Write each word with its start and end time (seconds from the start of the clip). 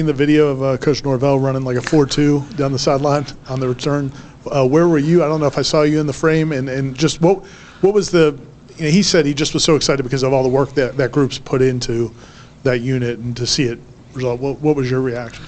The 0.00 0.14
video 0.14 0.48
of 0.48 0.62
uh, 0.62 0.76
Coach 0.78 1.04
Norvell 1.04 1.38
running 1.38 1.62
like 1.62 1.76
a 1.76 1.80
4-2 1.80 2.56
down 2.56 2.72
the 2.72 2.78
sideline 2.78 3.26
on 3.50 3.60
the 3.60 3.68
return. 3.68 4.10
Uh, 4.50 4.66
where 4.66 4.88
were 4.88 4.98
you? 4.98 5.22
I 5.22 5.28
don't 5.28 5.40
know 5.40 5.46
if 5.46 5.58
I 5.58 5.62
saw 5.62 5.82
you 5.82 6.00
in 6.00 6.06
the 6.06 6.12
frame, 6.12 6.52
and, 6.52 6.70
and 6.70 6.96
just 6.96 7.20
what 7.20 7.44
what 7.82 7.92
was 7.92 8.10
the? 8.10 8.36
You 8.76 8.84
know, 8.86 8.90
he 8.90 9.02
said 9.02 9.26
he 9.26 9.34
just 9.34 9.52
was 9.52 9.62
so 9.62 9.76
excited 9.76 10.02
because 10.02 10.22
of 10.22 10.32
all 10.32 10.42
the 10.42 10.48
work 10.48 10.72
that 10.72 10.96
that 10.96 11.12
group's 11.12 11.38
put 11.38 11.60
into 11.60 12.10
that 12.62 12.80
unit, 12.80 13.18
and 13.18 13.36
to 13.36 13.46
see 13.46 13.64
it 13.64 13.78
result. 14.14 14.40
What, 14.40 14.58
what 14.60 14.74
was 14.74 14.90
your 14.90 15.02
reaction? 15.02 15.44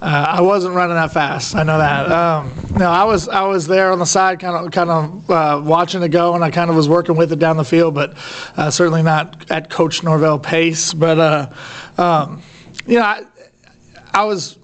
Uh, 0.00 0.26
I 0.28 0.40
wasn't 0.42 0.76
running 0.76 0.94
that 0.94 1.12
fast. 1.12 1.56
I 1.56 1.64
know 1.64 1.78
that. 1.78 2.10
Um, 2.12 2.52
no, 2.78 2.88
I 2.88 3.02
was 3.02 3.28
I 3.28 3.42
was 3.42 3.66
there 3.66 3.90
on 3.90 3.98
the 3.98 4.06
side, 4.06 4.38
kind 4.38 4.64
of 4.64 4.70
kind 4.70 4.90
of 4.90 5.30
uh, 5.30 5.60
watching 5.64 6.04
it 6.04 6.10
go, 6.10 6.36
and 6.36 6.44
I 6.44 6.52
kind 6.52 6.70
of 6.70 6.76
was 6.76 6.88
working 6.88 7.16
with 7.16 7.32
it 7.32 7.40
down 7.40 7.56
the 7.56 7.64
field, 7.64 7.96
but 7.96 8.16
uh, 8.56 8.70
certainly 8.70 9.02
not 9.02 9.50
at 9.50 9.70
Coach 9.70 10.04
Norvell 10.04 10.38
pace. 10.38 10.94
But 10.94 11.18
uh, 11.18 11.50
um, 12.00 12.42
you 12.86 12.94
know, 12.94 13.02
I, 13.02 13.24
I 14.18 14.24
was 14.24 14.58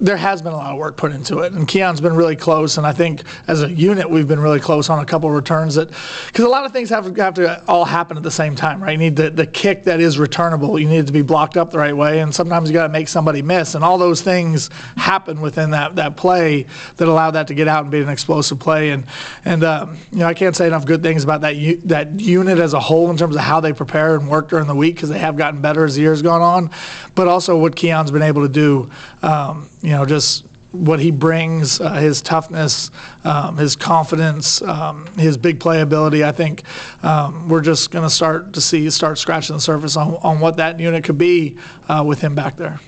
there 0.00 0.16
has 0.16 0.42
been 0.42 0.52
a 0.52 0.56
lot 0.56 0.72
of 0.72 0.78
work 0.78 0.96
put 0.96 1.12
into 1.12 1.38
it, 1.40 1.52
and 1.52 1.68
Keon's 1.68 2.00
been 2.00 2.14
really 2.14 2.36
close. 2.36 2.78
And 2.78 2.86
I 2.86 2.92
think 2.92 3.22
as 3.48 3.62
a 3.62 3.72
unit, 3.72 4.08
we've 4.08 4.26
been 4.26 4.40
really 4.40 4.60
close 4.60 4.90
on 4.90 4.98
a 4.98 5.06
couple 5.06 5.28
of 5.28 5.34
returns 5.34 5.76
that, 5.76 5.88
because 6.26 6.44
a 6.44 6.48
lot 6.48 6.64
of 6.64 6.72
things 6.72 6.90
have, 6.90 7.16
have 7.16 7.34
to 7.34 7.64
all 7.66 7.84
happen 7.84 8.16
at 8.16 8.22
the 8.22 8.30
same 8.30 8.56
time, 8.56 8.82
right? 8.82 8.92
You 8.92 8.98
need 8.98 9.16
the, 9.16 9.30
the 9.30 9.46
kick 9.46 9.84
that 9.84 10.00
is 10.00 10.18
returnable. 10.18 10.78
You 10.78 10.88
need 10.88 10.98
it 10.98 11.06
to 11.06 11.12
be 11.12 11.22
blocked 11.22 11.56
up 11.56 11.70
the 11.70 11.78
right 11.78 11.96
way, 11.96 12.20
and 12.20 12.34
sometimes 12.34 12.68
you 12.68 12.74
got 12.74 12.86
to 12.86 12.92
make 12.92 13.08
somebody 13.08 13.40
miss, 13.40 13.74
and 13.74 13.84
all 13.84 13.96
those 13.96 14.20
things 14.20 14.68
happen 14.96 15.40
within 15.40 15.70
that 15.70 15.94
that 15.96 16.16
play 16.16 16.66
that 16.96 17.08
allow 17.08 17.30
that 17.30 17.46
to 17.48 17.54
get 17.54 17.68
out 17.68 17.82
and 17.82 17.90
be 17.90 18.00
an 18.00 18.08
explosive 18.08 18.58
play. 18.58 18.90
And 18.90 19.06
and 19.44 19.62
um, 19.62 19.96
you 20.10 20.18
know, 20.18 20.26
I 20.26 20.34
can't 20.34 20.56
say 20.56 20.66
enough 20.66 20.86
good 20.86 21.02
things 21.02 21.22
about 21.24 21.40
that 21.42 21.56
u- 21.56 21.80
that 21.84 22.18
unit 22.18 22.58
as 22.58 22.74
a 22.74 22.80
whole 22.80 23.10
in 23.10 23.16
terms 23.16 23.36
of 23.36 23.42
how 23.42 23.60
they 23.60 23.72
prepare 23.72 24.16
and 24.16 24.28
work 24.28 24.48
during 24.48 24.66
the 24.66 24.74
week 24.74 24.96
because 24.96 25.08
they 25.08 25.18
have 25.18 25.36
gotten 25.36 25.60
better 25.60 25.84
as 25.84 25.94
the 25.94 26.02
years 26.02 26.20
gone 26.20 26.42
on, 26.42 26.70
but 27.14 27.28
also 27.28 27.56
what 27.56 27.76
Keon's 27.76 28.10
been 28.10 28.22
able 28.22 28.42
to 28.42 28.52
do. 28.52 28.90
Um, 29.22 29.70
you 29.84 29.90
know, 29.90 30.06
just 30.06 30.46
what 30.72 30.98
he 30.98 31.10
brings, 31.10 31.80
uh, 31.80 31.92
his 31.94 32.20
toughness, 32.20 32.90
um, 33.22 33.56
his 33.56 33.76
confidence, 33.76 34.60
um, 34.62 35.06
his 35.18 35.36
big 35.36 35.60
playability. 35.60 36.24
I 36.24 36.32
think 36.32 36.64
um, 37.04 37.48
we're 37.48 37.60
just 37.60 37.90
going 37.90 38.02
to 38.02 38.10
start 38.10 38.54
to 38.54 38.60
see, 38.60 38.88
start 38.90 39.18
scratching 39.18 39.54
the 39.54 39.60
surface 39.60 39.96
on, 39.96 40.14
on 40.16 40.40
what 40.40 40.56
that 40.56 40.80
unit 40.80 41.04
could 41.04 41.18
be 41.18 41.58
uh, 41.88 42.02
with 42.04 42.20
him 42.20 42.34
back 42.34 42.56
there. 42.56 42.80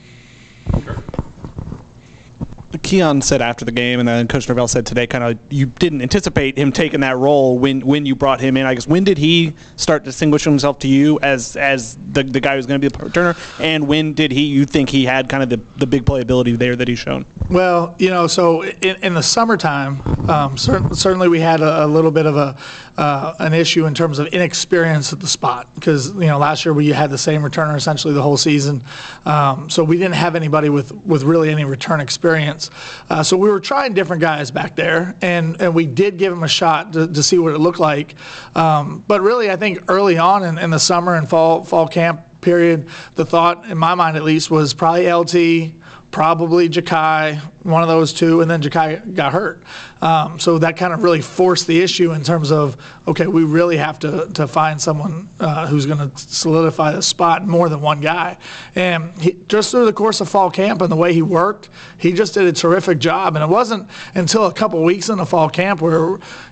Keon 2.82 3.22
said 3.22 3.42
after 3.42 3.64
the 3.64 3.72
game, 3.72 3.98
and 3.98 4.08
then 4.08 4.28
Coach 4.28 4.48
Norvell 4.48 4.68
said 4.68 4.86
today, 4.86 5.06
kind 5.06 5.24
of 5.24 5.38
you 5.52 5.66
didn't 5.66 6.02
anticipate 6.02 6.58
him 6.58 6.72
taking 6.72 7.00
that 7.00 7.16
role 7.16 7.58
when 7.58 7.80
when 7.86 8.06
you 8.06 8.14
brought 8.14 8.40
him 8.40 8.56
in. 8.56 8.66
I 8.66 8.74
guess 8.74 8.86
when 8.86 9.04
did 9.04 9.18
he 9.18 9.54
start 9.76 10.04
distinguishing 10.04 10.52
himself 10.52 10.78
to 10.80 10.88
you 10.88 11.18
as 11.20 11.56
as 11.56 11.96
the, 12.12 12.22
the 12.22 12.40
guy 12.40 12.56
who's 12.56 12.66
going 12.66 12.80
to 12.80 12.90
be 12.90 12.96
the 12.96 13.04
returner, 13.04 13.60
and 13.60 13.86
when 13.88 14.14
did 14.14 14.32
he 14.32 14.44
you 14.46 14.64
think 14.66 14.90
he 14.90 15.04
had 15.04 15.28
kind 15.28 15.42
of 15.42 15.48
the, 15.48 15.78
the 15.78 15.86
big 15.86 16.04
playability 16.04 16.56
there 16.56 16.76
that 16.76 16.88
he's 16.88 16.98
shown? 16.98 17.26
Well, 17.48 17.94
you 17.98 18.08
know, 18.08 18.26
so 18.26 18.64
in, 18.64 18.96
in 19.04 19.14
the 19.14 19.22
summertime, 19.22 20.00
um, 20.28 20.58
cer- 20.58 20.92
certainly 20.94 21.28
we 21.28 21.38
had 21.38 21.60
a, 21.60 21.84
a, 21.84 21.86
little 21.86 22.10
bit 22.10 22.26
of 22.26 22.36
a 22.36 22.58
uh, 22.96 23.36
an 23.38 23.54
issue 23.54 23.86
in 23.86 23.94
terms 23.94 24.18
of 24.18 24.26
inexperience 24.28 25.12
at 25.12 25.20
the 25.20 25.28
spot 25.28 25.72
because 25.76 26.12
you 26.14 26.26
know 26.26 26.38
last 26.38 26.64
year 26.64 26.74
we 26.74 26.88
had 26.88 27.08
the 27.08 27.18
same 27.18 27.42
returner 27.42 27.76
essentially 27.76 28.12
the 28.12 28.22
whole 28.22 28.36
season, 28.36 28.82
um, 29.26 29.70
so 29.70 29.84
we 29.84 29.96
didn't 29.96 30.16
have 30.16 30.34
anybody 30.34 30.68
with 30.70 30.90
with 31.04 31.22
really 31.22 31.50
any 31.50 31.64
return 31.64 32.00
experience. 32.00 32.70
Uh, 33.10 33.22
so 33.22 33.36
we 33.36 33.48
were 33.48 33.60
trying 33.60 33.94
different 33.94 34.20
guys 34.20 34.50
back 34.50 34.74
there, 34.74 35.16
and 35.22 35.60
and 35.62 35.72
we 35.72 35.86
did 35.86 36.18
give 36.18 36.32
them 36.32 36.42
a 36.42 36.48
shot 36.48 36.92
to, 36.94 37.06
to 37.06 37.22
see 37.22 37.38
what 37.38 37.54
it 37.54 37.58
looked 37.58 37.78
like. 37.78 38.16
Um, 38.56 39.04
but 39.06 39.20
really, 39.20 39.52
I 39.52 39.56
think 39.56 39.84
early 39.88 40.18
on 40.18 40.42
in, 40.42 40.58
in 40.58 40.70
the 40.70 40.80
summer 40.80 41.14
and 41.14 41.28
fall 41.28 41.62
fall 41.62 41.86
camp 41.86 42.22
period, 42.40 42.88
the 43.14 43.24
thought 43.24 43.66
in 43.66 43.78
my 43.78 43.94
mind 43.94 44.16
at 44.16 44.24
least 44.24 44.50
was 44.50 44.74
probably 44.74 45.10
LT 45.10 45.74
probably 46.16 46.66
Ja'Khi, 46.66 47.36
one 47.62 47.82
of 47.82 47.88
those 47.88 48.10
two, 48.10 48.40
and 48.40 48.50
then 48.50 48.62
Ja'Khi 48.62 49.14
got 49.14 49.34
hurt. 49.34 49.62
Um, 50.00 50.40
so 50.40 50.56
that 50.60 50.78
kind 50.78 50.94
of 50.94 51.02
really 51.02 51.20
forced 51.20 51.66
the 51.66 51.82
issue 51.82 52.12
in 52.12 52.22
terms 52.22 52.50
of 52.50 52.82
okay, 53.06 53.26
we 53.26 53.44
really 53.44 53.76
have 53.76 53.98
to 53.98 54.26
to 54.32 54.48
find 54.48 54.80
someone 54.80 55.28
uh, 55.40 55.66
who's 55.66 55.84
going 55.84 56.10
to 56.10 56.18
solidify 56.18 56.92
the 56.92 57.02
spot 57.02 57.46
more 57.46 57.68
than 57.68 57.82
one 57.82 58.00
guy. 58.00 58.38
And 58.74 59.12
he, 59.20 59.34
just 59.46 59.70
through 59.70 59.84
the 59.84 59.92
course 59.92 60.22
of 60.22 60.28
fall 60.30 60.50
camp 60.50 60.80
and 60.80 60.90
the 60.90 60.96
way 60.96 61.12
he 61.12 61.20
worked, 61.20 61.68
he 61.98 62.12
just 62.14 62.32
did 62.32 62.46
a 62.46 62.52
terrific 62.52 62.98
job. 62.98 63.36
And 63.36 63.44
it 63.44 63.50
wasn't 63.50 63.90
until 64.14 64.46
a 64.46 64.54
couple 64.54 64.82
weeks 64.82 65.10
in 65.10 65.18
the 65.18 65.26
fall 65.26 65.50
camp 65.50 65.82
where 65.82 66.00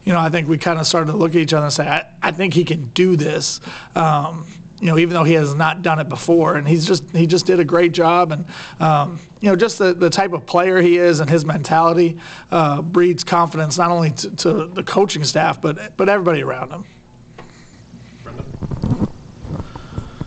you 0.05 0.12
know 0.12 0.21
I 0.21 0.28
think 0.28 0.47
we 0.47 0.59
kind 0.59 0.78
of 0.78 0.87
started 0.87 1.12
to 1.12 1.16
look 1.16 1.31
at 1.31 1.37
each 1.37 1.55
other 1.55 1.65
and 1.65 1.72
say, 1.72 1.89
I, 1.89 2.06
I 2.21 2.33
think 2.33 2.53
he 2.53 2.65
can 2.65 2.84
do 2.91 3.16
this. 3.16 3.62
Um, 3.95 4.47
you 4.80 4.86
know, 4.86 4.98
even 4.98 5.14
though 5.14 5.24
he 5.24 5.34
has 5.34 5.54
not 5.54 5.82
done 5.82 5.98
it 6.00 6.08
before, 6.08 6.56
and 6.56 6.66
he's 6.66 6.86
just 6.86 7.10
he 7.10 7.26
just 7.26 7.46
did 7.46 7.60
a 7.60 7.64
great 7.64 7.92
job, 7.92 8.32
and 8.32 8.46
um, 8.80 9.20
you 9.40 9.48
know, 9.48 9.56
just 9.56 9.78
the, 9.78 9.94
the 9.94 10.10
type 10.10 10.32
of 10.32 10.46
player 10.46 10.80
he 10.80 10.98
is 10.98 11.20
and 11.20 11.30
his 11.30 11.44
mentality 11.44 12.20
uh, 12.50 12.82
breeds 12.82 13.24
confidence 13.24 13.78
not 13.78 13.90
only 13.90 14.10
to, 14.10 14.34
to, 14.36 14.66
the 14.66 14.82
coaching 14.82 15.24
staff 15.24 15.60
but 15.60 15.96
but 15.96 16.08
everybody 16.08 16.42
around 16.42 16.70
him. 16.70 16.84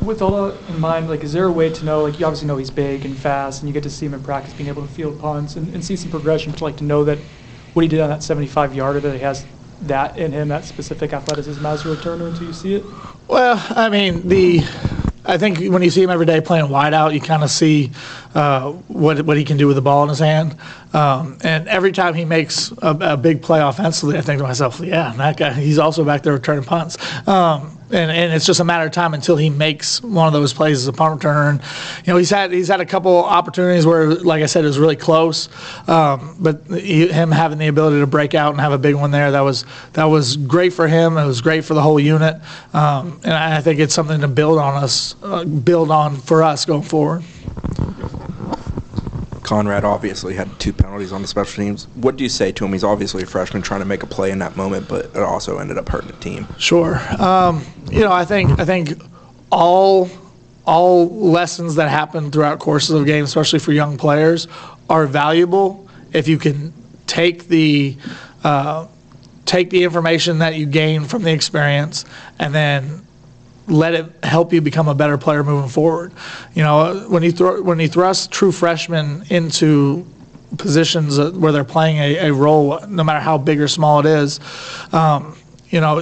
With 0.01 0.21
all 0.21 0.47
that 0.47 0.69
in 0.69 0.79
mind, 0.79 1.09
like, 1.09 1.23
is 1.23 1.33
there 1.33 1.47
a 1.47 1.51
way 1.51 1.69
to 1.69 1.83
know? 1.83 2.03
Like, 2.03 2.17
you 2.17 2.25
obviously 2.25 2.47
know 2.47 2.55
he's 2.55 2.71
big 2.71 3.03
and 3.03 3.17
fast, 3.17 3.61
and 3.61 3.67
you 3.67 3.73
get 3.73 3.83
to 3.83 3.89
see 3.89 4.05
him 4.05 4.13
in 4.13 4.23
practice, 4.23 4.53
being 4.53 4.69
able 4.69 4.87
to 4.87 4.93
field 4.93 5.19
punts 5.19 5.57
and, 5.57 5.73
and 5.73 5.83
see 5.83 5.97
some 5.97 6.09
progression. 6.09 6.53
To 6.53 6.63
like 6.63 6.77
to 6.77 6.85
know 6.85 7.03
that 7.03 7.19
what 7.73 7.81
he 7.81 7.89
did 7.89 7.99
on 7.99 8.09
that 8.09 8.23
75 8.23 8.73
yarder, 8.73 9.01
that 9.01 9.13
he 9.13 9.19
has 9.19 9.45
that 9.81 10.17
in 10.17 10.31
him, 10.31 10.47
that 10.47 10.65
specific 10.65 11.13
athleticism 11.13 11.65
as 11.65 11.85
a 11.85 11.89
returner 11.89 12.27
until 12.27 12.47
you 12.47 12.53
see 12.53 12.75
it? 12.75 12.85
Well, 13.27 13.63
I 13.69 13.89
mean, 13.89 14.27
the 14.27 14.63
I 15.27 15.37
think 15.37 15.59
when 15.71 15.81
you 15.81 15.89
see 15.89 16.01
him 16.01 16.09
every 16.09 16.25
day 16.25 16.39
playing 16.39 16.69
wide 16.69 16.93
out, 16.93 17.13
you 17.13 17.19
kind 17.19 17.43
of 17.43 17.51
see 17.51 17.91
uh, 18.33 18.71
what 18.71 19.21
what 19.23 19.35
he 19.35 19.43
can 19.43 19.57
do 19.57 19.67
with 19.67 19.75
the 19.75 19.81
ball 19.81 20.03
in 20.03 20.09
his 20.09 20.19
hand. 20.19 20.55
Um, 20.93 21.37
and 21.43 21.67
every 21.67 21.91
time 21.91 22.13
he 22.13 22.23
makes 22.23 22.71
a, 22.81 22.97
a, 23.01 23.17
big 23.17 23.41
play 23.41 23.61
offensively, 23.61 24.17
I 24.17 24.21
think 24.21 24.39
to 24.39 24.43
myself, 24.43 24.79
yeah, 24.79 25.13
that 25.17 25.35
guy, 25.35 25.51
he's 25.51 25.77
also 25.77 26.05
back 26.05 26.23
there 26.23 26.33
returning 26.33 26.63
punts. 26.63 26.97
Um, 27.27 27.76
and, 27.89 28.11
and 28.11 28.33
it's 28.33 28.45
just 28.45 28.59
a 28.59 28.63
matter 28.63 28.85
of 28.85 28.91
time 28.91 29.13
until 29.13 29.37
he 29.37 29.49
makes 29.49 30.01
one 30.03 30.27
of 30.27 30.33
those 30.33 30.53
plays 30.53 30.79
as 30.79 30.87
a 30.87 30.93
punt 30.93 31.21
returner. 31.21 31.49
And, 31.49 31.61
you 32.05 32.13
know, 32.13 32.17
he's 32.17 32.29
had 32.29 32.51
he's 32.51 32.67
had 32.67 32.81
a 32.81 32.85
couple 32.85 33.23
opportunities 33.23 33.85
where, 33.85 34.07
like 34.15 34.43
I 34.43 34.45
said, 34.45 34.63
it 34.63 34.67
was 34.67 34.79
really 34.79 34.95
close. 34.95 35.49
Um, 35.87 36.35
but 36.39 36.61
he, 36.67 37.07
him 37.07 37.31
having 37.31 37.57
the 37.57 37.67
ability 37.67 37.99
to 37.99 38.07
break 38.07 38.35
out 38.35 38.51
and 38.51 38.59
have 38.59 38.73
a 38.73 38.77
big 38.77 38.95
one 38.95 39.11
there, 39.11 39.31
that 39.31 39.41
was 39.41 39.65
that 39.93 40.05
was 40.05 40.37
great 40.37 40.73
for 40.73 40.87
him. 40.87 41.17
It 41.17 41.25
was 41.25 41.41
great 41.41 41.63
for 41.63 41.73
the 41.73 41.81
whole 41.81 41.99
unit. 41.99 42.41
Um, 42.73 43.19
and 43.23 43.33
I 43.33 43.61
think 43.61 43.79
it's 43.79 43.93
something 43.93 44.21
to 44.21 44.27
build 44.27 44.59
on 44.59 44.83
us, 44.83 45.15
uh, 45.23 45.45
build 45.45 45.91
on 45.91 46.17
for 46.17 46.43
us 46.43 46.65
going 46.65 46.83
forward. 46.83 47.23
Conrad 49.47 49.85
obviously 49.85 50.33
had 50.33 50.59
two 50.59 50.73
penalties 50.73 51.13
on 51.13 51.21
the 51.21 51.27
special 51.27 51.63
teams. 51.63 51.87
What 51.95 52.17
do 52.17 52.23
you 52.23 52.29
say 52.29 52.51
to 52.51 52.65
him? 52.65 52.73
He's 52.73 52.83
obviously 52.83 53.23
a 53.23 53.25
freshman 53.25 53.61
trying 53.61 53.79
to 53.79 53.85
make 53.85 54.03
a 54.03 54.05
play 54.05 54.29
in 54.29 54.39
that 54.39 54.57
moment, 54.57 54.89
but 54.89 55.05
it 55.05 55.17
also 55.17 55.59
ended 55.59 55.77
up 55.77 55.87
hurting 55.87 56.09
the 56.09 56.17
team. 56.17 56.45
Sure. 56.57 56.99
Um, 57.17 57.63
you 57.89 58.01
know, 58.01 58.11
I 58.11 58.25
think 58.25 58.59
I 58.59 58.65
think 58.65 59.01
all 59.49 60.09
all 60.65 61.07
lessons 61.07 61.75
that 61.75 61.89
happen 61.89 62.29
throughout 62.29 62.59
courses 62.59 62.89
of 62.89 63.05
games, 63.05 63.29
especially 63.29 63.59
for 63.59 63.71
young 63.71 63.97
players, 63.97 64.49
are 64.89 65.07
valuable 65.07 65.87
if 66.11 66.27
you 66.27 66.37
can 66.37 66.73
take 67.05 67.47
the 67.47 67.95
uh, 68.43 68.85
take 69.45 69.69
the 69.69 69.85
information 69.85 70.39
that 70.39 70.55
you 70.55 70.65
gain 70.65 71.05
from 71.05 71.23
the 71.23 71.31
experience 71.31 72.03
and 72.37 72.53
then 72.53 73.01
let 73.67 73.93
it 73.93 74.05
help 74.23 74.53
you 74.53 74.61
become 74.61 74.87
a 74.87 74.95
better 74.95 75.17
player 75.17 75.43
moving 75.43 75.69
forward. 75.69 76.13
You 76.53 76.63
know, 76.63 77.05
when 77.09 77.23
you 77.23 77.31
throw 77.31 77.61
when 77.61 77.79
you 77.79 77.87
thrust 77.87 78.31
true 78.31 78.51
freshmen 78.51 79.25
into 79.29 80.05
positions 80.57 81.19
where 81.19 81.51
they're 81.51 81.63
playing 81.63 81.97
a, 81.97 82.27
a 82.27 82.33
role, 82.33 82.79
no 82.87 83.03
matter 83.03 83.19
how 83.19 83.37
big 83.37 83.59
or 83.59 83.67
small 83.67 83.99
it 83.99 84.05
is, 84.05 84.39
um, 84.93 85.37
you 85.69 85.81
know, 85.81 86.01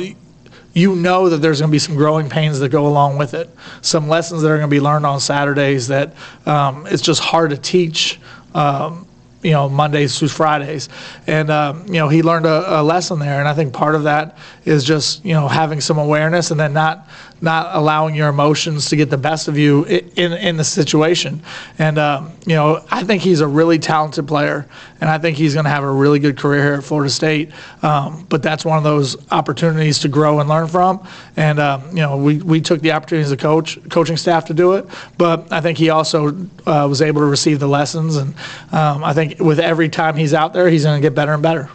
you 0.73 0.95
know 0.95 1.29
that 1.29 1.37
there's 1.37 1.61
going 1.61 1.69
to 1.69 1.71
be 1.71 1.79
some 1.79 1.95
growing 1.95 2.29
pains 2.29 2.59
that 2.59 2.69
go 2.69 2.85
along 2.85 3.17
with 3.17 3.33
it. 3.33 3.49
Some 3.81 4.07
lessons 4.07 4.41
that 4.41 4.49
are 4.49 4.57
going 4.57 4.69
to 4.69 4.73
be 4.75 4.81
learned 4.81 5.05
on 5.05 5.19
Saturdays 5.19 5.87
that 5.87 6.13
um, 6.45 6.85
it's 6.87 7.01
just 7.01 7.21
hard 7.21 7.49
to 7.51 7.57
teach. 7.57 8.19
Um, 8.53 9.07
you 9.45 9.51
know 9.51 9.69
Mondays 9.69 10.17
through 10.17 10.29
Fridays, 10.29 10.89
and 11.27 11.51
um, 11.51 11.85
you 11.85 11.93
know 11.93 12.09
he 12.09 12.23
learned 12.23 12.47
a, 12.47 12.81
a, 12.81 12.83
lesson 12.83 13.19
there, 13.19 13.39
and 13.39 13.47
I 13.47 13.53
think 13.53 13.73
part 13.73 13.93
of 13.93 14.03
that 14.03 14.37
is 14.65 14.83
just 14.83 15.23
you 15.23 15.33
know 15.33 15.47
having 15.47 15.79
some 15.79 15.99
awareness 15.99 16.49
and 16.49 16.59
then 16.59 16.73
not 16.73 17.07
not 17.41 17.75
allowing 17.75 18.15
your 18.15 18.29
emotions 18.29 18.89
to 18.89 18.95
get 18.95 19.09
the 19.09 19.17
best 19.17 19.47
of 19.47 19.57
you 19.57 19.83
in 19.83 20.33
in 20.33 20.57
the 20.57 20.63
situation. 20.63 21.41
And 21.77 21.97
um, 21.97 22.31
you 22.45 22.55
know, 22.55 22.83
I 22.89 23.03
think 23.03 23.21
he's 23.21 23.41
a 23.41 23.47
really 23.47 23.77
talented 23.77 24.27
player, 24.27 24.67
and 24.99 25.09
I 25.09 25.17
think 25.17 25.37
he's 25.37 25.53
going 25.53 25.65
to 25.65 25.69
have 25.69 25.83
a 25.83 25.91
really 25.91 26.19
good 26.19 26.37
career 26.37 26.63
here 26.63 26.73
at 26.73 26.83
Florida 26.83 27.09
State. 27.09 27.51
Um, 27.83 28.25
but 28.29 28.41
that's 28.41 28.65
one 28.65 28.77
of 28.77 28.83
those 28.83 29.15
opportunities 29.31 29.99
to 29.99 30.07
grow 30.07 30.39
and 30.39 30.49
learn 30.49 30.67
from. 30.67 31.07
And 31.37 31.59
um, 31.59 31.87
you 31.89 32.01
know, 32.01 32.17
we 32.17 32.37
we 32.41 32.61
took 32.61 32.81
the 32.81 32.93
opportunity 32.93 33.25
as 33.25 33.31
a 33.31 33.37
coach, 33.37 33.77
coaching 33.89 34.17
staff 34.17 34.45
to 34.45 34.53
do 34.53 34.73
it. 34.73 34.85
But 35.17 35.51
I 35.51 35.61
think 35.61 35.77
he 35.77 35.89
also 35.89 36.29
uh, 36.65 36.87
was 36.89 37.01
able 37.01 37.21
to 37.21 37.27
receive 37.27 37.59
the 37.59 37.67
lessons, 37.67 38.15
and 38.15 38.33
I 38.71 39.13
think 39.13 39.34
with 39.39 39.59
every 39.59 39.89
time 39.89 40.15
he's 40.15 40.33
out 40.33 40.53
there, 40.53 40.69
he's 40.69 40.83
going 40.83 41.01
to 41.01 41.05
get 41.05 41.15
better 41.15 41.33
and 41.33 41.43
better. 41.43 41.69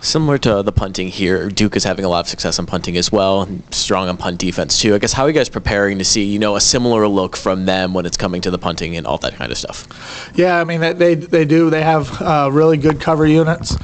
Similar 0.00 0.38
to 0.38 0.62
the 0.62 0.72
punting 0.72 1.08
here, 1.08 1.50
Duke 1.50 1.76
is 1.76 1.82
having 1.82 2.04
a 2.04 2.08
lot 2.08 2.20
of 2.20 2.28
success 2.28 2.58
in 2.58 2.66
punting 2.66 2.96
as 2.96 3.10
well, 3.10 3.42
and 3.42 3.62
strong 3.74 4.08
on 4.08 4.16
punt 4.16 4.38
defense 4.38 4.80
too. 4.80 4.94
I 4.94 4.98
guess 4.98 5.12
how 5.12 5.24
are 5.24 5.28
you 5.28 5.34
guys 5.34 5.48
preparing 5.48 5.98
to 5.98 6.04
see, 6.04 6.22
you 6.22 6.38
know, 6.38 6.56
a 6.56 6.60
similar 6.60 7.08
look 7.08 7.36
from 7.36 7.66
them 7.66 7.92
when 7.92 8.06
it's 8.06 8.16
coming 8.16 8.40
to 8.42 8.50
the 8.50 8.58
punting 8.58 8.96
and 8.96 9.06
all 9.06 9.18
that 9.18 9.34
kind 9.34 9.50
of 9.50 9.58
stuff? 9.58 10.30
Yeah, 10.34 10.60
I 10.60 10.64
mean 10.64 10.80
they 10.80 10.92
they, 10.92 11.14
they 11.14 11.44
do. 11.44 11.68
They 11.68 11.82
have 11.82 12.22
uh, 12.22 12.48
really 12.50 12.76
good 12.76 13.00
cover 13.00 13.26
units. 13.26 13.76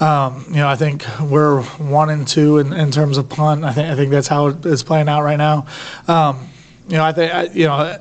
Um, 0.00 0.44
you 0.48 0.56
know, 0.56 0.68
I 0.68 0.76
think 0.76 1.04
we're 1.20 1.62
one 1.62 2.10
and 2.10 2.28
two 2.28 2.58
in, 2.58 2.72
in 2.74 2.90
terms 2.90 3.16
of 3.16 3.28
punt. 3.28 3.64
I 3.64 3.72
think 3.72 3.88
I 3.88 3.96
think 3.96 4.10
that's 4.10 4.28
how 4.28 4.48
it's 4.48 4.82
playing 4.82 5.08
out 5.08 5.22
right 5.22 5.38
now. 5.38 5.66
Um, 6.06 6.48
you 6.86 6.98
know, 6.98 7.04
I 7.04 7.12
think 7.12 7.56
you 7.56 7.66
know 7.66 7.98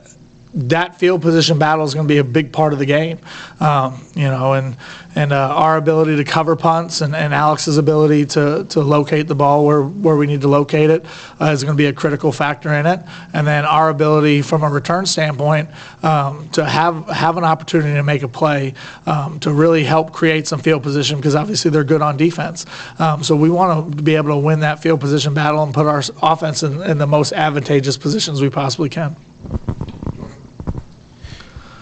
that 0.53 0.99
field 0.99 1.21
position 1.21 1.57
battle 1.57 1.85
is 1.85 1.93
going 1.93 2.07
to 2.07 2.13
be 2.13 2.17
a 2.17 2.23
big 2.23 2.51
part 2.51 2.73
of 2.73 2.79
the 2.79 2.85
game. 2.85 3.19
Um, 3.59 4.05
you 4.15 4.23
know, 4.23 4.53
and 4.53 4.75
and 5.15 5.33
uh, 5.33 5.55
our 5.55 5.77
ability 5.77 6.15
to 6.17 6.23
cover 6.23 6.55
punts 6.55 7.01
and, 7.01 7.15
and 7.15 7.33
Alex's 7.33 7.77
ability 7.77 8.25
to, 8.27 8.65
to 8.69 8.81
locate 8.81 9.27
the 9.27 9.35
ball 9.35 9.65
where, 9.65 9.81
where 9.81 10.15
we 10.15 10.25
need 10.25 10.41
to 10.41 10.47
locate 10.47 10.89
it 10.89 11.05
uh, 11.41 11.45
is 11.45 11.63
going 11.63 11.75
to 11.75 11.77
be 11.77 11.87
a 11.87 11.93
critical 11.93 12.31
factor 12.31 12.73
in 12.73 12.85
it. 12.85 13.01
And 13.33 13.45
then 13.45 13.65
our 13.65 13.89
ability 13.89 14.41
from 14.41 14.63
a 14.63 14.69
return 14.69 15.05
standpoint 15.05 15.69
um, 16.03 16.49
to 16.51 16.63
have 16.63 17.07
have 17.09 17.37
an 17.37 17.43
opportunity 17.43 17.93
to 17.93 18.03
make 18.03 18.23
a 18.23 18.27
play 18.27 18.73
um, 19.05 19.39
to 19.41 19.51
really 19.51 19.83
help 19.83 20.13
create 20.13 20.47
some 20.47 20.59
field 20.59 20.83
position 20.83 21.17
because 21.17 21.35
obviously 21.35 21.71
they're 21.71 21.83
good 21.83 22.01
on 22.01 22.15
defense. 22.15 22.65
Um, 22.99 23.23
so 23.23 23.35
we 23.35 23.49
want 23.49 23.97
to 23.97 24.03
be 24.03 24.15
able 24.15 24.29
to 24.29 24.37
win 24.37 24.61
that 24.61 24.81
field 24.81 25.01
position 25.01 25.33
battle 25.33 25.63
and 25.63 25.73
put 25.73 25.87
our 25.87 26.01
offense 26.21 26.63
in, 26.63 26.81
in 26.83 26.97
the 26.97 27.07
most 27.07 27.33
advantageous 27.33 27.97
positions 27.97 28.41
we 28.41 28.49
possibly 28.49 28.89
can. 28.89 29.15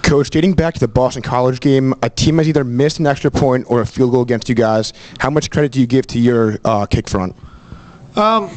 Coach, 0.09 0.31
dating 0.31 0.53
back 0.53 0.73
to 0.73 0.79
the 0.79 0.87
Boston 0.87 1.21
College 1.21 1.59
game, 1.59 1.93
a 2.01 2.09
team 2.09 2.39
has 2.39 2.49
either 2.49 2.63
missed 2.63 2.97
an 2.97 3.05
extra 3.05 3.29
point 3.29 3.63
or 3.69 3.81
a 3.81 3.85
field 3.85 4.09
goal 4.09 4.23
against 4.23 4.49
you 4.49 4.55
guys. 4.55 4.91
How 5.19 5.29
much 5.29 5.51
credit 5.51 5.71
do 5.71 5.79
you 5.79 5.85
give 5.85 6.07
to 6.07 6.17
your 6.17 6.57
uh, 6.65 6.87
kick 6.87 7.07
front? 7.07 7.35
Um, 8.15 8.49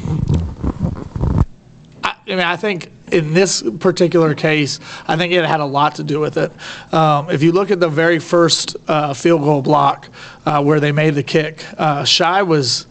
I 2.03 2.15
mean, 2.25 2.39
I 2.39 2.55
think 2.55 2.91
in 3.11 3.35
this 3.35 3.61
particular 3.77 4.33
case, 4.33 4.79
I 5.07 5.15
think 5.15 5.31
it 5.31 5.45
had 5.45 5.59
a 5.59 5.65
lot 5.65 5.93
to 5.97 6.03
do 6.03 6.19
with 6.19 6.37
it. 6.37 6.51
Um, 6.91 7.29
if 7.29 7.43
you 7.43 7.51
look 7.51 7.69
at 7.69 7.79
the 7.79 7.87
very 7.87 8.17
first 8.17 8.75
uh, 8.87 9.13
field 9.13 9.41
goal 9.41 9.61
block 9.61 10.09
uh, 10.47 10.63
where 10.63 10.79
they 10.79 10.91
made 10.91 11.13
the 11.13 11.21
kick, 11.21 11.63
uh, 11.77 12.03
Shy 12.03 12.41
was 12.41 12.87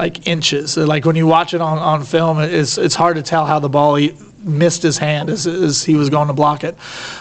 like 0.00 0.26
inches. 0.26 0.76
Like 0.76 1.04
when 1.04 1.14
you 1.14 1.28
watch 1.28 1.54
it 1.54 1.60
on, 1.60 1.78
on 1.78 2.02
film, 2.02 2.40
it's 2.40 2.76
it's 2.76 2.96
hard 2.96 3.14
to 3.14 3.22
tell 3.22 3.46
how 3.46 3.60
the 3.60 3.68
ball 3.68 3.94
he 3.94 4.16
missed 4.44 4.82
his 4.82 4.98
hand 4.98 5.30
as, 5.30 5.46
as 5.46 5.82
he 5.82 5.94
was 5.94 6.10
going 6.10 6.28
to 6.28 6.34
block 6.34 6.64
it. 6.64 6.76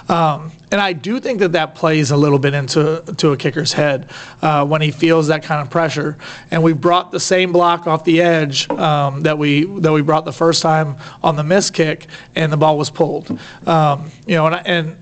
Um, 0.10 0.52
and 0.72 0.82
I 0.82 0.94
do 0.94 1.20
think 1.20 1.40
that 1.40 1.52
that 1.54 1.76
plays 1.76 2.12
a 2.12 2.18
little 2.18 2.40
bit 2.40 2.54
into 2.54 3.04
to 3.18 3.32
a 3.32 3.38
kicker's 3.38 3.72
head 3.72 4.10
uh, 4.42 4.66
when 4.66 4.82
he 4.82 4.92
feels 4.92 5.28
that 5.28 5.44
kind 5.44 5.62
of 5.62 5.70
pressure. 5.70 6.18
And 6.52 6.64
we 6.64 6.74
brought 6.74 7.12
the 7.12 7.20
same 7.20 7.52
block 7.52 7.88
off 7.88 8.04
the 8.04 8.22
edge 8.22 8.70
um, 8.72 9.22
that 9.22 9.38
we 9.38 9.66
that 9.80 9.92
we 9.92 10.02
brought 10.02 10.26
the 10.26 10.34
first 10.34 10.62
time 10.62 10.98
on 11.24 11.36
the 11.36 11.44
miss 11.44 11.70
kick, 11.70 12.08
and 12.36 12.52
the 12.52 12.58
ball 12.58 12.78
was 12.78 12.90
pulled. 12.90 13.40
Um, 13.68 14.10
you 14.28 14.36
know, 14.36 14.48
and, 14.48 14.56
I- 14.56 14.64
and 14.66 14.98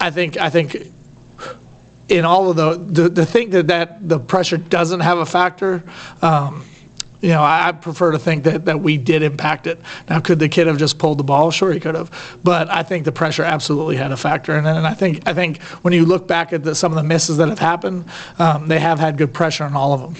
I 0.00 0.10
think 0.10 0.36
I 0.36 0.50
think 0.50 0.76
in 2.08 2.24
all 2.24 2.50
of 2.50 2.56
the, 2.56 3.02
to, 3.08 3.14
to 3.14 3.26
think 3.26 3.50
that, 3.50 3.66
that 3.66 4.08
the 4.08 4.18
pressure 4.18 4.56
doesn't 4.56 5.00
have 5.00 5.18
a 5.18 5.26
factor, 5.26 5.82
um, 6.22 6.64
you 7.20 7.30
know, 7.30 7.42
I, 7.42 7.72
prefer 7.72 8.12
to 8.12 8.18
think 8.18 8.44
that, 8.44 8.64
that 8.66 8.80
we 8.80 8.96
did 8.96 9.22
impact 9.22 9.66
it. 9.66 9.80
Now, 10.08 10.20
could 10.20 10.38
the 10.38 10.48
kid 10.48 10.66
have 10.68 10.78
just 10.78 10.98
pulled 10.98 11.18
the 11.18 11.24
ball? 11.24 11.50
Sure, 11.50 11.72
he 11.72 11.80
could 11.80 11.96
have. 11.96 12.38
But 12.44 12.70
I 12.70 12.82
think 12.82 13.04
the 13.04 13.12
pressure 13.12 13.42
absolutely 13.42 13.96
had 13.96 14.12
a 14.12 14.16
factor 14.16 14.56
in 14.56 14.66
it. 14.66 14.76
And 14.76 14.86
I 14.86 14.94
think, 14.94 15.26
I 15.26 15.34
think 15.34 15.60
when 15.82 15.92
you 15.92 16.06
look 16.06 16.28
back 16.28 16.52
at 16.52 16.62
the, 16.62 16.74
some 16.74 16.92
of 16.92 16.96
the 16.96 17.02
misses 17.02 17.36
that 17.38 17.48
have 17.48 17.58
happened, 17.58 18.04
um, 18.38 18.68
they 18.68 18.78
have 18.78 18.98
had 19.00 19.18
good 19.18 19.34
pressure 19.34 19.64
on 19.64 19.74
all 19.74 19.92
of 19.92 20.00
them. 20.00 20.16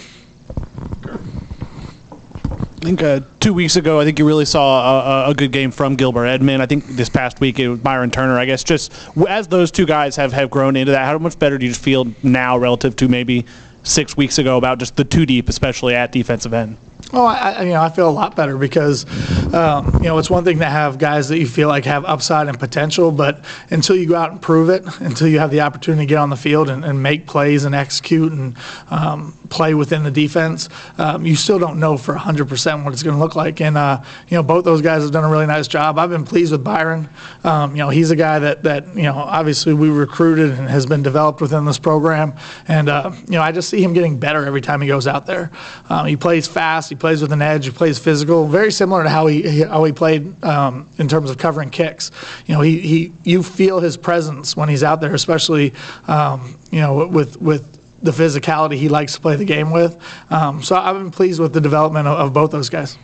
I 2.81 2.85
think 2.85 3.03
uh, 3.03 3.21
two 3.41 3.53
weeks 3.53 3.75
ago, 3.77 4.00
I 4.00 4.05
think 4.05 4.19
you 4.19 4.27
really 4.27 4.45
saw 4.45 5.27
a, 5.27 5.31
a- 5.31 5.35
good 5.35 5.50
game 5.50 5.73
from 5.73 5.97
Gilbert 5.97 6.27
Edmond. 6.27 6.62
I 6.62 6.67
think 6.67 6.87
this 6.87 7.09
past 7.09 7.41
week 7.41 7.59
it 7.59 7.69
was 7.69 7.81
Byron 7.81 8.11
Turner. 8.11 8.39
I 8.39 8.45
guess 8.45 8.62
just 8.62 8.93
as 9.29 9.49
those 9.49 9.73
two 9.73 9.85
guys 9.85 10.15
have, 10.15 10.33
have 10.33 10.49
grown 10.49 10.77
into 10.77 10.93
that, 10.93 11.05
how 11.05 11.19
much 11.19 11.39
better 11.39 11.59
do 11.59 11.67
you 11.67 11.75
feel 11.75 12.06
now 12.23 12.56
relative 12.56 12.95
to 12.97 13.09
maybe 13.09 13.45
six 13.83 14.17
weeks 14.17 14.39
ago 14.39 14.59
about 14.59 14.79
just 14.79 14.95
the 14.95 15.05
two 15.05 15.27
deep, 15.27 15.49
especially 15.49 15.95
at 15.95 16.12
defensive 16.12 16.55
end? 16.55 16.77
Oh, 17.11 17.25
I, 17.25 17.63
you 17.63 17.71
know, 17.71 17.81
I 17.81 17.89
feel 17.89 18.07
a 18.07 18.13
lot 18.13 18.37
better 18.37 18.59
because, 18.59 19.07
um, 19.55 19.95
you 19.95 20.09
know, 20.09 20.19
it's 20.19 20.29
one 20.29 20.45
thing 20.45 20.59
to 20.59 20.67
have 20.67 20.99
guys 20.99 21.29
that 21.29 21.39
you 21.39 21.47
feel 21.47 21.69
like 21.69 21.87
have 21.87 22.05
upside 22.05 22.49
and 22.49 22.59
potential, 22.59 23.11
but 23.11 23.43
until 23.71 23.97
you 23.97 24.07
go 24.07 24.15
out 24.15 24.31
and 24.31 24.43
prove 24.43 24.69
it, 24.69 24.85
until 25.01 25.27
you 25.27 25.39
have 25.39 25.51
the 25.51 25.63
opportunity 25.63 26.03
to 26.03 26.07
get 26.07 26.19
on 26.19 26.29
the 26.29 26.37
field 26.37 26.69
and, 26.69 26.85
and 26.85 27.03
make 27.03 27.27
plays 27.27 27.65
and 27.65 27.75
execute 27.75 28.31
and 28.33 28.59
um, 28.91 29.33
play 29.49 29.73
within 29.73 30.03
the 30.03 30.11
defense, 30.11 30.69
um, 30.99 31.25
you 31.25 31.35
still 31.35 31.59
don't 31.59 31.81
know 31.81 31.97
for 31.97 32.15
100% 32.15 32.85
what 32.85 32.93
it's 32.93 33.03
going 33.03 33.17
to 33.17 33.21
look 33.21 33.35
like. 33.35 33.63
And, 33.63 33.79
uh, 33.79 34.03
you 34.29 34.37
know, 34.37 34.43
both 34.43 34.67
those 34.67 34.83
guys 34.83 35.03
have 35.03 35.11
done 35.11 35.25
a 35.25 35.31
really 35.31 35.47
nice 35.47 35.67
job. 35.67 35.99
I've 35.99 36.11
been 36.11 36.27
pleased 36.27 36.53
with 36.53 36.63
Byron. 36.63 37.09
Um, 37.43 37.71
you 37.71 37.79
know, 37.79 37.89
he's 37.89 38.11
a 38.11 38.17
guy 38.17 38.39
that, 38.39 38.63
that, 38.65 38.87
you 38.95 39.05
know, 39.05 39.15
obviously 39.15 39.73
we 39.73 39.89
recruited 39.89 40.51
and 40.51 40.69
has 40.69 40.85
been 40.85 41.03
developed 41.03 41.41
within 41.41 41.65
this 41.65 41.79
program. 41.79 42.35
And, 42.67 42.91
uh, 42.91 43.13
you 43.25 43.33
know, 43.33 43.43
I 43.43 43.51
just 43.51 43.71
see 43.71 43.83
him 43.83 43.95
getting 43.95 44.19
better 44.19 44.45
every 44.45 44.61
time 44.61 44.83
he 44.83 44.89
goes 44.89 45.07
out 45.07 45.25
there. 45.25 45.51
Um, 45.89 46.05
he 46.05 46.15
plays 46.15 46.47
fast, 46.47 46.91
he 46.91 46.98
plays 46.99 47.23
with 47.23 47.33
an 47.33 47.43
edge, 47.43 47.65
he 47.65 47.71
plays 47.71 47.99
physical, 47.99 48.47
very 48.47 48.71
similar 48.71 49.03
to 49.03 49.09
how 49.09 49.27
he, 49.27 49.62
how 49.62 49.85
he 49.85 49.93
played 49.93 50.43
um, 50.45 50.89
in 50.99 51.09
terms 51.09 51.31
of 51.31 51.39
covering 51.39 51.71
kicks. 51.71 52.11
You 52.47 52.55
know, 52.55 52.61
he, 52.61 52.81
he, 52.81 53.12
you 53.25 53.43
feel 53.43 53.81
his 53.81 53.97
presence 53.97 54.56
when 54.56 54.69
he's 54.69 54.83
out 54.83 55.00
there, 55.00 55.15
especially, 55.15 55.73
um, 56.06 56.59
you 56.71 56.81
know, 56.81 57.06
with, 57.06 57.41
with, 57.41 57.75
the 58.03 58.11
physicality 58.12 58.77
he 58.77 58.89
likes 58.89 59.15
to 59.15 59.21
play 59.21 59.35
the 59.35 59.45
game 59.45 59.73
with. 59.73 60.00
Um, 60.31 60.62
so 60.62 60.77
I've 60.77 60.95
been 60.95 61.11
pleased 61.11 61.41
with 61.41 61.53
the 61.53 61.61
development 61.61 62.06
of, 62.06 62.19
of 62.19 62.33
both 62.33 62.53
those 62.53 62.69
guys. 62.69 62.97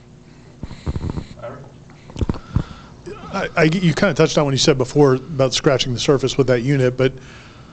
I, 3.35 3.49
I, 3.57 3.63
you 3.65 3.93
kind 3.93 4.13
of 4.13 4.17
touched 4.17 4.39
on 4.39 4.45
when 4.45 4.53
you 4.53 4.59
said 4.59 4.79
before 4.79 5.15
about 5.15 5.53
scratching 5.53 5.93
the 5.93 5.99
surface 5.99 6.39
with 6.39 6.47
that 6.47 6.61
unit, 6.61 6.97
but 6.97 7.13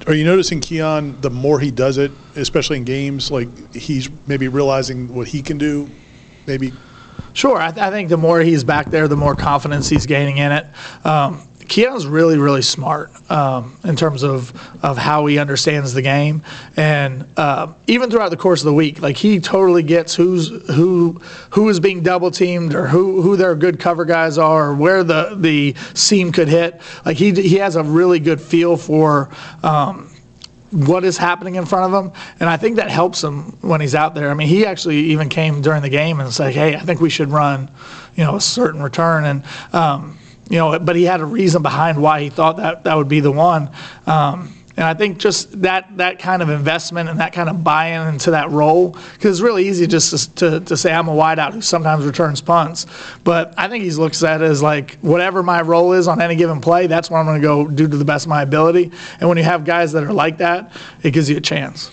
are 0.08 0.16
you 0.16 0.26
noticing 0.26 0.60
Keon 0.60 1.22
the 1.22 1.30
more 1.30 1.60
he 1.60 1.70
does 1.70 2.00
it, 2.00 2.12
especially 2.36 2.78
in 2.78 2.84
games, 2.84 3.30
like 3.30 3.76
he's 3.76 4.10
maybe 4.26 4.48
realizing 4.48 5.14
what 5.14 5.28
he 5.28 5.44
can 5.44 5.60
do, 5.60 5.88
maybe 6.46 6.72
Sure, 7.34 7.58
I, 7.58 7.72
th- 7.72 7.82
I 7.82 7.92
think 7.92 8.10
the 8.10 8.18
more 8.18 8.42
he's 8.42 8.64
back 8.64 8.90
there, 8.90 9.08
the 9.08 9.16
more 9.16 9.36
confidence 9.36 9.88
he's 9.88 10.06
gaining 10.06 10.38
in 10.38 10.52
it. 10.52 10.66
Um, 11.06 11.48
Keon's 11.68 12.06
really, 12.06 12.38
really 12.38 12.62
smart 12.62 13.10
um, 13.32 13.78
in 13.86 13.96
terms 13.96 14.24
of, 14.24 14.52
of 14.84 14.98
how 14.98 15.26
he 15.28 15.40
understands 15.40 15.94
the 15.94 16.02
game, 16.02 16.44
and 16.76 17.26
uh, 17.38 17.72
even 17.88 18.10
throughout 18.12 18.28
the 18.30 18.36
course 18.38 18.60
of 18.60 18.66
the 18.66 18.74
week, 18.74 19.02
like 19.02 19.16
he 19.16 19.40
totally 19.40 19.82
gets 19.82 20.14
who's 20.14 20.50
who 20.70 21.22
who 21.52 21.70
is 21.70 21.80
being 21.80 22.04
double 22.04 22.30
teamed 22.30 22.76
or 22.76 22.88
who 22.88 23.22
who 23.22 23.38
their 23.38 23.56
good 23.56 23.80
cover 23.80 24.04
guys 24.04 24.38
are, 24.38 24.72
or 24.72 24.76
where 24.76 25.02
the 25.02 25.34
the 25.38 25.74
seam 25.94 26.34
could 26.34 26.50
hit. 26.50 26.82
Like 27.06 27.16
he 27.16 27.32
he 27.32 27.56
has 27.58 27.78
a 27.78 27.84
really 27.84 28.20
good 28.20 28.42
feel 28.42 28.76
for. 28.76 29.30
Um, 29.64 30.11
what 30.72 31.04
is 31.04 31.18
happening 31.18 31.56
in 31.56 31.66
front 31.66 31.94
of 31.94 32.06
him, 32.06 32.12
and 32.40 32.50
I 32.50 32.58
think 32.58 32.78
that 32.78 32.90
helps 32.90 33.24
him 33.24 33.58
when 33.62 33.82
he's 33.82 33.96
out 33.96 34.16
there. 34.16 34.32
I 34.32 34.34
mean, 34.34 34.48
he 34.48 34.66
actually 34.66 34.98
even 34.98 35.30
came 35.30 35.62
during 35.62 35.82
the 35.82 35.90
game 35.90 36.20
and 36.20 36.34
said, 36.34 36.54
"Hey, 36.54 36.76
I 36.76 36.80
think 36.80 37.02
we 37.02 37.10
should 37.10 37.30
run, 37.30 37.70
you 38.16 38.24
know, 38.24 38.36
a 38.36 38.42
certain 38.42 38.82
return," 38.82 39.26
and 39.26 39.44
um, 39.74 40.18
you 40.50 40.58
know, 40.58 40.80
but 40.80 40.96
he 40.96 41.04
had 41.04 41.22
a 41.22 41.26
reason 41.26 41.62
behind 41.62 42.02
why 42.02 42.22
he 42.22 42.30
thought 42.30 42.58
that 42.58 42.84
that 42.86 42.96
would 42.96 43.10
be 43.10 43.20
the 43.20 43.32
one. 43.32 43.70
Um, 44.06 44.54
and 44.78 44.86
I 44.86 44.94
think 44.94 45.18
just 45.18 45.62
that 45.62 45.98
that 45.98 46.20
kind 46.20 46.42
of 46.42 46.50
investment 46.50 47.10
and 47.10 47.20
that 47.20 47.34
kind 47.34 47.50
of 47.50 47.64
buy-in 47.64 48.08
into 48.08 48.32
that 48.32 48.50
role, 48.52 48.92
because 48.92 49.38
it's 49.38 49.42
really 49.42 49.68
easy 49.68 49.88
just 49.88 50.38
to, 50.38 50.50
to, 50.50 50.60
to 50.62 50.78
say 50.78 50.94
I'm 50.94 51.08
a 51.08 51.14
wideout 51.14 51.54
who 51.54 51.62
sometimes 51.62 52.06
returns 52.06 52.42
punts, 52.42 52.86
but 53.24 53.54
I 53.58 53.68
think 53.68 53.84
he 53.84 53.92
looks 53.92 54.24
at 54.24 54.42
it 54.42 54.46
as 54.46 54.62
like 54.62 54.98
whatever 55.00 55.44
my 55.44 55.62
role 55.62 55.94
is 55.94 56.08
on 56.08 56.22
any 56.22 56.36
given 56.36 56.62
play, 56.62 56.88
that's 56.88 57.10
what 57.10 57.20
I'm 57.20 57.26
going 57.26 57.42
to 57.42 57.46
go 57.46 57.68
do 57.68 57.88
to 57.88 57.98
the 57.98 58.06
best 58.06 58.26
of 58.26 58.30
my 58.30 58.42
ability. 58.42 58.92
And 59.20 59.28
when 59.28 59.38
you 59.38 59.44
have 59.44 59.66
guys 59.66 59.92
that 59.92 60.04
are 60.04 60.14
like 60.14 60.38
that, 60.38 60.72
it 61.04 61.12
gives 61.12 61.30
you 61.30 61.38
a 61.38 61.42
chance. 61.42 61.92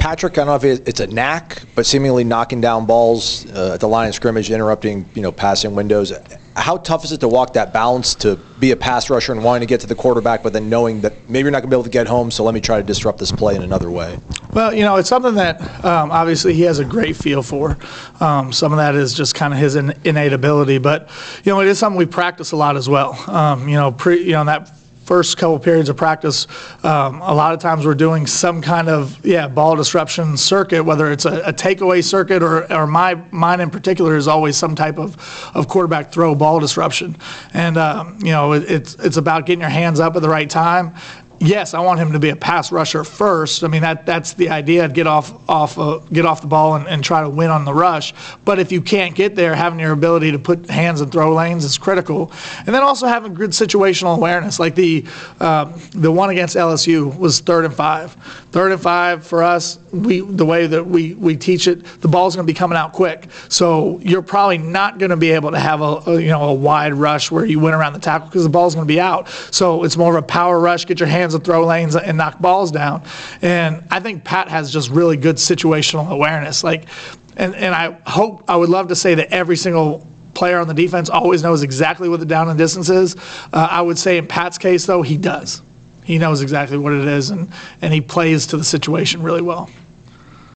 Patrick, 0.00 0.32
I 0.32 0.36
don't 0.36 0.46
know 0.46 0.54
if 0.54 0.64
it- 0.64 0.88
it's 0.88 1.00
a 1.00 1.06
knack, 1.06 1.60
but 1.74 1.84
seemingly 1.84 2.24
knocking 2.24 2.62
down 2.62 2.86
balls 2.86 3.44
uh, 3.54 3.72
at 3.74 3.80
the 3.80 3.86
line 3.86 4.08
of 4.08 4.14
scrimmage, 4.14 4.50
interrupting, 4.50 5.04
you 5.14 5.20
know, 5.20 5.30
passing 5.30 5.74
windows. 5.74 6.10
How 6.56 6.78
tough 6.78 7.04
is 7.04 7.12
it 7.12 7.20
to 7.20 7.28
walk 7.28 7.52
that 7.52 7.74
balance 7.74 8.14
to 8.16 8.36
be 8.58 8.70
a 8.70 8.76
pass 8.76 9.10
rusher 9.10 9.32
and 9.32 9.44
wanting 9.44 9.60
to 9.60 9.66
get 9.66 9.80
to 9.82 9.86
the 9.86 9.94
quarterback, 9.94 10.42
but 10.42 10.54
then 10.54 10.70
knowing 10.70 11.02
that 11.02 11.12
maybe 11.28 11.44
you're 11.44 11.50
not 11.50 11.58
going 11.58 11.70
to 11.70 11.76
be 11.76 11.76
able 11.76 11.84
to 11.84 11.90
get 11.90 12.06
home, 12.06 12.30
so 12.30 12.42
let 12.44 12.54
me 12.54 12.60
try 12.62 12.78
to 12.78 12.82
disrupt 12.82 13.18
this 13.18 13.30
play 13.30 13.54
in 13.54 13.62
another 13.62 13.90
way? 13.90 14.18
Well, 14.54 14.72
you 14.72 14.84
know, 14.84 14.96
it's 14.96 15.08
something 15.08 15.34
that 15.34 15.60
um, 15.84 16.10
obviously 16.10 16.54
he 16.54 16.62
has 16.62 16.78
a 16.78 16.84
great 16.84 17.14
feel 17.14 17.42
for. 17.42 17.76
Um, 18.20 18.54
some 18.54 18.72
of 18.72 18.78
that 18.78 18.94
is 18.94 19.12
just 19.12 19.34
kind 19.34 19.52
of 19.52 19.60
his 19.60 19.76
in, 19.76 19.92
innate 20.04 20.32
ability, 20.32 20.78
but 20.78 21.10
you 21.44 21.52
know, 21.52 21.60
it 21.60 21.68
is 21.68 21.78
something 21.78 21.98
we 21.98 22.06
practice 22.06 22.52
a 22.52 22.56
lot 22.56 22.74
as 22.76 22.88
well. 22.88 23.12
Um, 23.28 23.68
you 23.68 23.76
know, 23.76 23.92
pre, 23.92 24.22
you 24.22 24.32
know 24.32 24.44
that 24.44 24.70
first 25.10 25.36
couple 25.38 25.58
periods 25.58 25.88
of 25.88 25.96
practice, 25.96 26.46
um, 26.84 27.20
a 27.22 27.34
lot 27.34 27.52
of 27.52 27.58
times 27.58 27.84
we're 27.84 27.96
doing 27.96 28.28
some 28.28 28.62
kind 28.62 28.88
of 28.88 29.18
yeah 29.26 29.48
ball 29.48 29.74
disruption 29.74 30.36
circuit, 30.36 30.84
whether 30.84 31.10
it's 31.10 31.24
a, 31.24 31.40
a 31.40 31.52
takeaway 31.52 32.00
circuit 32.02 32.44
or, 32.44 32.72
or 32.72 32.86
my 32.86 33.16
mine 33.32 33.58
in 33.58 33.70
particular 33.70 34.14
is 34.14 34.28
always 34.28 34.56
some 34.56 34.76
type 34.76 35.00
of, 35.00 35.16
of 35.56 35.66
quarterback 35.66 36.12
throw 36.12 36.32
ball 36.32 36.60
disruption, 36.60 37.16
and 37.54 37.76
um, 37.76 38.20
you 38.22 38.30
know 38.30 38.52
it, 38.52 38.70
it's 38.70 38.94
it's 39.00 39.16
about 39.16 39.46
getting 39.46 39.62
your 39.62 39.68
hands 39.68 39.98
up 39.98 40.14
at 40.14 40.22
the 40.22 40.28
right 40.28 40.48
time 40.48 40.94
yes, 41.40 41.72
I 41.74 41.80
want 41.80 41.98
him 41.98 42.12
to 42.12 42.18
be 42.18 42.28
a 42.28 42.36
pass 42.36 42.70
rusher 42.70 43.02
first. 43.02 43.64
I 43.64 43.68
mean 43.68 43.82
that 43.82 44.06
that's 44.06 44.34
the 44.34 44.50
idea. 44.50 44.88
Get 44.88 45.06
off 45.06 45.32
off 45.48 45.78
uh, 45.78 45.98
get 46.12 46.26
off 46.26 46.42
the 46.42 46.46
ball 46.46 46.76
and, 46.76 46.86
and 46.86 47.02
try 47.02 47.22
to 47.22 47.28
win 47.28 47.50
on 47.50 47.64
the 47.64 47.72
rush. 47.72 48.14
But 48.44 48.58
if 48.58 48.70
you 48.70 48.80
can't 48.80 49.14
get 49.14 49.34
there, 49.34 49.54
having 49.54 49.80
your 49.80 49.92
ability 49.92 50.30
to 50.32 50.38
put 50.38 50.68
hands 50.68 51.00
and 51.00 51.10
throw 51.10 51.34
lanes 51.34 51.64
is 51.64 51.78
critical. 51.78 52.30
And 52.58 52.68
then 52.68 52.82
also 52.82 53.06
having 53.06 53.34
good 53.34 53.50
situational 53.50 54.16
awareness. 54.16 54.60
Like 54.60 54.74
the 54.74 55.04
um, 55.40 55.80
the 55.92 56.12
one 56.12 56.30
against 56.30 56.56
LSU 56.56 57.16
was 57.18 57.40
third 57.40 57.64
and 57.64 57.74
five. 57.74 58.12
Third 58.52 58.72
and 58.72 58.80
five 58.80 59.26
for 59.26 59.42
us. 59.42 59.78
We 59.92 60.20
the 60.20 60.44
way 60.44 60.66
that 60.66 60.86
we 60.86 61.14
we 61.14 61.36
teach 61.36 61.66
it, 61.66 61.84
the 62.02 62.08
ball's 62.08 62.36
going 62.36 62.46
to 62.46 62.52
be 62.52 62.56
coming 62.56 62.76
out 62.76 62.92
quick. 62.92 63.28
So 63.48 63.98
you're 64.00 64.22
probably 64.22 64.58
not 64.58 64.98
going 64.98 65.10
to 65.10 65.16
be 65.16 65.30
able 65.30 65.50
to 65.52 65.58
have 65.58 65.80
a, 65.80 66.02
a 66.06 66.20
you 66.20 66.28
know 66.28 66.42
a 66.42 66.54
wide 66.54 66.92
rush 66.94 67.30
where 67.30 67.46
you 67.46 67.58
win 67.58 67.74
around 67.74 67.94
the 67.94 67.98
tackle 67.98 68.28
because 68.28 68.44
the 68.44 68.50
ball's 68.50 68.74
going 68.74 68.86
to 68.86 68.92
be 68.92 69.00
out. 69.00 69.28
So 69.50 69.84
it's 69.84 69.96
more 69.96 70.16
of 70.16 70.22
a 70.22 70.26
power 70.26 70.60
rush. 70.60 70.86
Get 70.86 71.00
your 71.00 71.08
hands 71.30 71.34
and 71.34 71.44
throw 71.44 71.64
lanes 71.64 71.96
and 71.96 72.16
knock 72.16 72.40
balls 72.40 72.70
down. 72.70 73.02
And 73.42 73.82
I 73.90 74.00
think 74.00 74.24
Pat 74.24 74.48
has 74.48 74.72
just 74.72 74.90
really 74.90 75.16
good 75.16 75.36
situational 75.36 76.10
awareness. 76.10 76.64
Like, 76.64 76.88
and, 77.36 77.54
and 77.54 77.74
I 77.74 77.92
hope, 78.06 78.44
I 78.48 78.56
would 78.56 78.68
love 78.68 78.88
to 78.88 78.96
say 78.96 79.14
that 79.14 79.32
every 79.32 79.56
single 79.56 80.06
player 80.34 80.58
on 80.58 80.68
the 80.68 80.74
defense 80.74 81.10
always 81.10 81.42
knows 81.42 81.62
exactly 81.62 82.08
what 82.08 82.20
the 82.20 82.26
down 82.26 82.48
and 82.48 82.58
distance 82.58 82.88
is. 82.88 83.16
Uh, 83.52 83.68
I 83.70 83.82
would 83.82 83.98
say 83.98 84.18
in 84.18 84.26
Pat's 84.26 84.58
case, 84.58 84.86
though, 84.86 85.02
he 85.02 85.16
does. 85.16 85.62
He 86.04 86.18
knows 86.18 86.42
exactly 86.42 86.78
what 86.78 86.92
it 86.92 87.06
is, 87.06 87.30
and, 87.30 87.48
and 87.82 87.92
he 87.92 88.00
plays 88.00 88.46
to 88.48 88.56
the 88.56 88.64
situation 88.64 89.22
really 89.22 89.42
well. 89.42 89.70